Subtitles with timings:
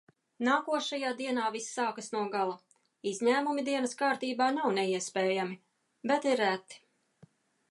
[0.45, 2.55] Nākošajā dienā viss sākas no gala.
[3.11, 5.61] Izņēmumi dienas kārtībā nav neiespējami.
[6.13, 6.83] Bet ir reti.